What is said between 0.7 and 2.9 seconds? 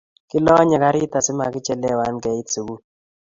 karit asimamichelewan keit sukul